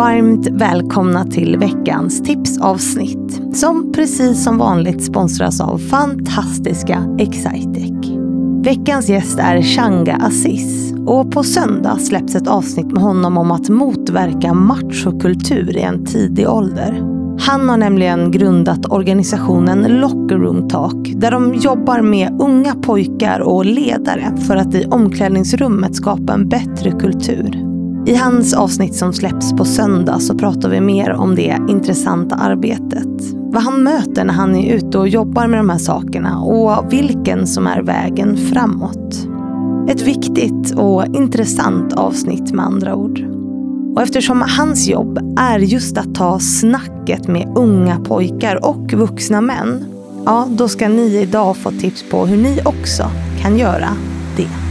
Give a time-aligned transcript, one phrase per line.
[0.00, 8.10] Varmt välkomna till veckans tipsavsnitt som precis som vanligt sponsras av fantastiska Excitec.
[8.62, 13.68] Veckans gäst är Shanga Aziz och på söndag släpps ett avsnitt med honom om att
[13.68, 17.02] motverka machokultur i en tidig ålder.
[17.40, 23.64] Han har nämligen grundat organisationen Locker Room Talk där de jobbar med unga pojkar och
[23.64, 27.69] ledare för att i omklädningsrummet skapa en bättre kultur.
[28.10, 33.08] I hans avsnitt som släpps på söndag så pratar vi mer om det intressanta arbetet.
[33.34, 37.46] Vad han möter när han är ute och jobbar med de här sakerna och vilken
[37.46, 39.28] som är vägen framåt.
[39.88, 43.20] Ett viktigt och intressant avsnitt med andra ord.
[43.94, 49.84] Och eftersom hans jobb är just att ta snacket med unga pojkar och vuxna män,
[50.24, 53.04] ja, då ska ni idag få tips på hur ni också
[53.42, 53.88] kan göra
[54.36, 54.69] det.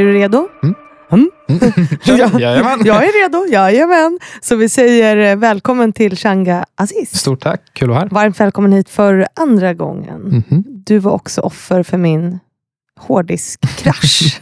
[0.00, 0.48] Är du redo?
[0.62, 0.74] Mm.
[1.12, 1.30] Mm.
[2.04, 2.80] Ja, jajamän.
[2.84, 4.18] Jag är redo, jajamän.
[4.40, 7.18] Så vi säger eh, välkommen till Shanga Aziz.
[7.18, 8.08] Stort tack, kul att vara här.
[8.08, 10.20] Varmt välkommen hit för andra gången.
[10.20, 10.64] Mhm.
[10.66, 12.38] Du var också offer för min
[13.00, 14.40] hårddiskkrasch.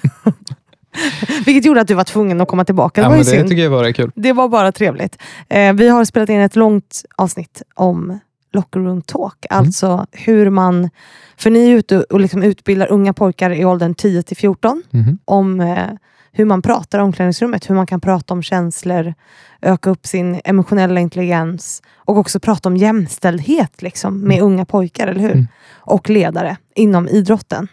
[1.47, 3.01] Vilket gjorde att du var tvungen att komma tillbaka.
[3.01, 3.49] Det Ja, var ju det synd.
[3.49, 4.11] tycker jag är kul.
[4.15, 5.19] Det var bara trevligt.
[5.49, 8.19] Eh, vi har spelat in ett långt avsnitt om
[8.59, 9.47] Locker Room Talk.
[9.51, 9.59] Mm.
[9.59, 10.91] Alltså hur man,
[11.37, 15.19] för ni är ute och liksom utbildar unga pojkar i åldern 10 till 14 Mhm.
[15.25, 15.87] om eh,
[16.33, 19.15] hur man pratar i omklädningsrummet, hur man kan prata om känslor,
[19.63, 25.21] öka upp sin emotionella intelligens och också prata om jämställdhet liksom, med unga pojkar, eller
[25.21, 25.33] hur?
[25.33, 25.47] Mm.
[25.77, 27.69] Och ledare inom idrotten.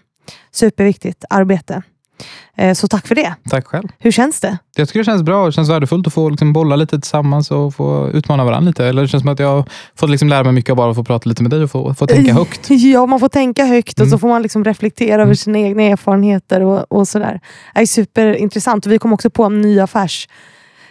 [0.51, 1.81] Superviktigt arbete.
[2.57, 3.35] Eh, så tack för det.
[3.49, 3.87] Tack själv.
[3.99, 4.57] Hur känns det?
[4.75, 5.45] Jag tycker det känns bra.
[5.45, 8.85] Det känns värdefullt att få liksom bolla lite tillsammans och få utmana varandra lite.
[8.85, 11.03] Eller det känns som att jag fått liksom lära mig mycket av bara att få
[11.03, 12.69] prata lite med dig och få, få tänka högt.
[12.69, 14.19] Ja, man får tänka högt och så Mm.
[14.19, 15.35] får man liksom reflektera över Mm.
[15.35, 17.39] sina egna erfarenheter och, och sådär.
[17.75, 18.85] Det är superintressant.
[18.85, 19.79] Vi kom också på en ny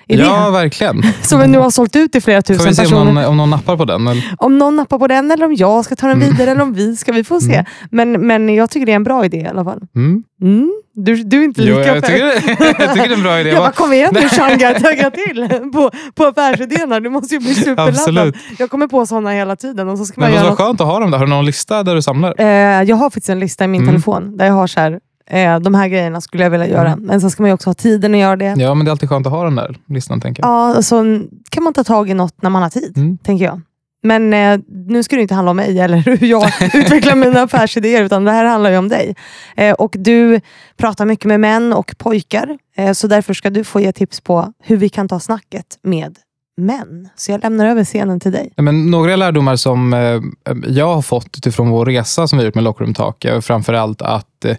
[0.09, 1.03] affärsidé Ja, verkligen.
[1.22, 3.04] som vi nu har sålt ut till flera Får tusen vi se om personer.
[3.12, 4.09] någon, om någon nappar på den.
[4.09, 4.34] Eller?
[4.38, 6.31] Om någon nappar på den eller om jag ska ta den Mm.
[6.32, 7.54] vidare eller om vi ska, vi får se.
[7.54, 7.65] Mm.
[7.91, 9.81] Men, men jag tycker det är en bra idé i alla fall.
[9.97, 10.22] Mm.
[10.42, 10.72] Mm.
[10.97, 12.25] Du, du är inte Jo, lika jag, tycker,
[12.81, 13.50] jag tycker det är en bra idé.
[13.50, 17.00] Jag bara, kom igen nu Shanga, tagga till på, på affärsidéerna.
[17.00, 17.88] Du måste ju bli superladdad.
[17.94, 18.36] Absolut.
[18.59, 19.88] Jag kommer på sådana hela tiden.
[19.88, 20.66] Och så ska Men man vad göra så något.
[20.69, 21.19] skönt att ha dem där.
[21.19, 22.34] Har du någon lista där du samlar?
[22.38, 22.47] Eh,
[22.82, 23.92] jag har faktiskt en lista i min Mm.
[23.94, 25.00] telefon där jag har så här,
[25.31, 26.89] eh, de här grejerna skulle jag vilja göra.
[26.93, 27.05] Mm.
[27.07, 28.55] Men sen ska man ju också ha tiden att göra det.
[28.59, 30.51] Ja, men det är alltid skönt att ha den där listan, tänker jag.
[30.77, 31.21] Ja, så
[31.51, 33.19] kan man ta tag i något när man har tid, Mm.
[33.19, 33.61] tänker jag.
[34.07, 38.03] Men eh, nu ska det inte handla om mig eller hur jag utvecklar mina affärsidéer,
[38.05, 39.15] utan det här handlar ju om dig.
[39.57, 40.41] Eh, och Du
[40.77, 44.53] pratar mycket med män och pojkar, eh, så därför ska du få ge tips på
[44.63, 46.19] hur vi kan ta snacket med
[46.57, 47.09] män.
[47.17, 48.53] Så jag lämnar över scenen till dig.
[48.57, 50.21] Men några lärdomar som eh,
[50.69, 54.03] jag har fått utifrån vår resa som vi har gjort med Lockroom Talk är framförallt
[54.03, 54.57] att, eh,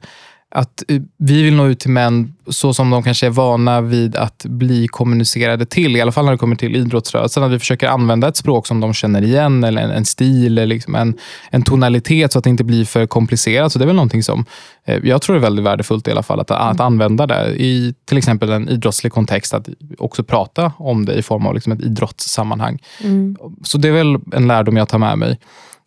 [0.56, 4.16] att eh, vi vill nå ut till män så som de kanske är vana vid
[4.16, 5.96] att bli kommunicerade till.
[5.96, 7.44] I alla fall när det kommer till idrottsrörelsen.
[7.44, 10.66] Att vi försöker använda ett språk som de känner igen, eller en, en stil, eller
[10.66, 11.14] liksom en,
[11.50, 13.72] en tonalitet så att det inte blir för komplicerat.
[13.72, 14.46] Så det är väl någonting som
[14.86, 16.40] eh, jag tror är väldigt värdefullt i alla fall.
[16.40, 19.54] Att, att använda det i till exempel en idrottslig kontext.
[19.54, 22.80] Att också prata om det i form av liksom ett idrottssammanhang.
[23.04, 23.38] Mm.
[23.64, 25.40] Så det är väl en lärdom jag tar med mig.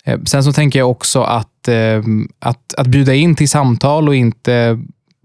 [0.09, 2.03] Eh, Sen så tänker jag också att, eh,
[2.41, 4.79] att, att bjuda in till samtal och inte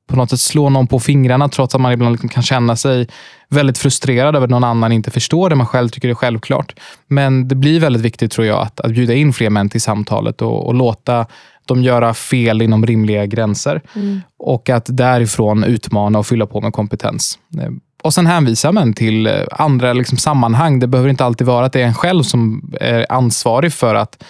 [0.07, 3.07] på något sätt slå någon på fingrarna trots att man ibland liksom kan känna sig
[3.49, 6.79] väldigt frustrerad över att någon annan inte förstår det man själv tycker är självklart.
[7.07, 10.41] Men det blir väldigt viktigt tror jag att, att bjuda in fler män till samtalet
[10.41, 11.25] och, och låta
[11.65, 13.81] dem göra fel inom rimliga gränser.
[13.95, 14.21] Mm.
[14.39, 17.39] Och att därifrån utmana och fylla på med kompetens.
[17.61, 17.69] Eh,
[18.03, 20.79] Och sen hänvisar man till andra liksom sammanhang.
[20.79, 24.23] Det behöver inte alltid vara att det är en själv som är ansvarig för att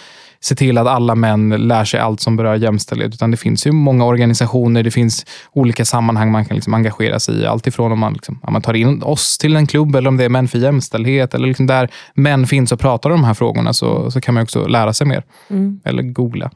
[0.44, 3.14] se till att alla män lär sig allt som berör jämställdhet.
[3.14, 7.34] Utan det finns ju många organisationer, det finns olika sammanhang man kan liksom engagera sig
[7.34, 7.46] i.
[7.46, 10.16] Allt ifrån om man, liksom, om man tar in oss till en klubb eller om
[10.16, 11.34] det är Män för jämställdhet.
[11.34, 14.42] Eller liksom där män finns och pratar om de här frågorna så, så kan man
[14.42, 15.22] också lära sig mer.
[15.50, 15.80] Mm.
[15.84, 16.50] Eller googla.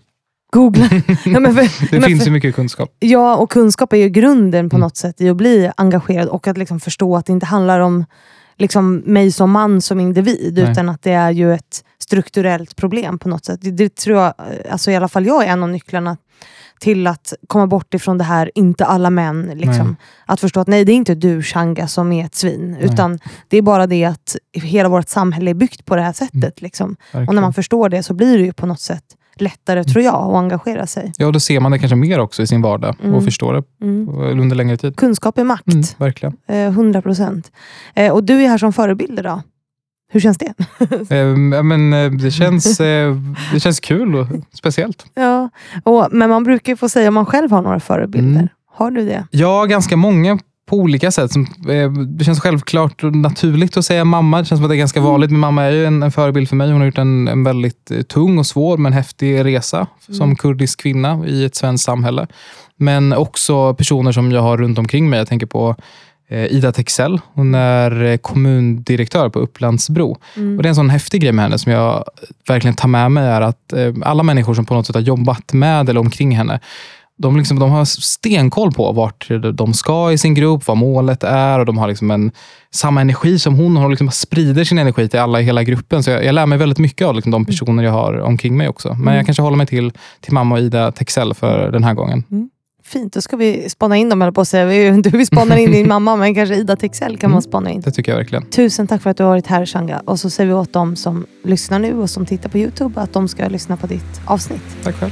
[0.52, 0.88] Googla.
[1.24, 2.90] ja, men för, Det men finns för, ju mycket kunskap.
[2.98, 4.86] Ja, och kunskap är ju grunden på Mm.
[4.86, 8.04] något sätt i att bli engagerad och att liksom förstå att det inte handlar om
[8.56, 10.70] liksom mig som man som individ, Nej.
[10.72, 13.58] utan att det är ju ett strukturellt problem på något sätt.
[13.62, 14.34] Det, det tror jag,
[14.70, 16.16] alltså i alla fall jag är en av nycklarna
[16.80, 19.50] till att komma bort ifrån det här, inte alla män.
[19.54, 19.86] Liksom.
[19.86, 19.96] Nej.
[20.26, 23.18] Att förstå att nej, det är inte du Shanga som är ett svin, utan
[23.48, 26.62] det är bara det att hela vårt samhälle är byggt på det här sättet.
[26.62, 26.96] Liksom.
[27.12, 29.04] Och när man förstår det så blir det ju på något sätt
[29.34, 31.12] lättare, tror jag, att engagera sig.
[31.16, 33.14] Ja, då ser man det kanske mer också i sin vardag Mm.
[33.14, 34.40] och förstår det Mm.
[34.40, 34.96] under längre tid.
[34.96, 35.66] Kunskap är makt.
[35.72, 36.36] Mm, verkligen.
[36.48, 37.52] Eh, 100 procent.
[37.94, 39.40] Eh, och du är här som förebild idag.
[40.10, 40.54] Hur känns det?
[41.16, 43.16] Eh, men, eh, det, känns, eh,
[43.52, 45.06] det känns kul och speciellt.
[45.14, 45.50] ja.
[45.84, 48.30] och, men man brukar få säga om man själv har några förebilder.
[48.40, 48.48] Mm.
[48.74, 49.26] Har du det?
[49.30, 50.38] Ja, ganska många
[50.68, 51.32] på olika sätt.
[51.32, 54.38] Som, eh, det känns självklart och naturligt att säga mamma.
[54.38, 55.10] Det känns som att det är ganska Mm.
[55.10, 55.30] vanligt.
[55.30, 56.70] Min mamma är ju en, en förebild för mig.
[56.70, 60.36] Hon har gjort en, en väldigt eh, tung och svår men häftig resa som Mm.
[60.36, 62.26] kurdisk kvinna i ett svenskt samhälle.
[62.76, 65.18] Men också personer som jag har runt omkring mig.
[65.18, 65.76] Jag tänker på
[66.30, 67.20] Ida Texell.
[67.34, 70.18] Hon är eh, kommundirektör på Upplandsbro.
[70.36, 70.56] Mm.
[70.56, 72.04] Och Det är en sån häftig grej med henne som jag
[72.48, 75.52] verkligen tar med mig är att eh, alla människor som på något sätt har jobbat
[75.52, 76.60] med eller omkring henne,
[77.18, 81.58] de, liksom, de har stenkoll på vart de ska i sin grupp, vad målet är
[81.58, 82.30] och de har liksom en,
[82.70, 86.02] samma energi som hon har och liksom sprider sin energi till alla i hela gruppen.
[86.02, 88.68] Så jag, jag lär mig väldigt mycket av liksom, de personer jag har omkring mig
[88.68, 88.88] också.
[88.88, 89.14] Men Mm.
[89.14, 92.24] jag kanske håller mig till, till mamma och Ida Texell för den här gången.
[92.88, 94.92] Fint, då ska vi spana in dem, eller på att säga.
[94.92, 97.42] Du vill spana in din mamma, men kanske Ida Texell kan man Mm.
[97.50, 97.80] spana in.
[97.80, 98.44] Det tycker jag verkligen.
[98.50, 100.02] Tusen tack för att du har varit här Shanga.
[100.04, 103.12] Och så säger vi åt dem som lyssnar nu och som tittar på Youtube att
[103.12, 104.62] de ska lyssna på ditt avsnitt.
[104.84, 105.10] Tack själv.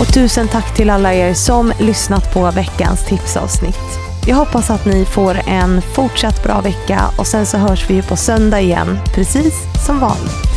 [0.00, 3.78] Och tusen tack till alla er som lyssnat på veckans tipsavsnitt.
[4.26, 8.02] Jag hoppas att ni får en fortsatt bra vecka och sen så hörs vi ju
[8.02, 9.54] på söndag igen, precis
[9.86, 10.53] som vanligt.